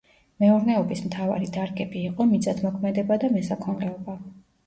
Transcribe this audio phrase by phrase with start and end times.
[0.43, 4.17] მეურნეობის მთავარი დარგები იყო მიწათმოქმედება და მესაქონლეობა.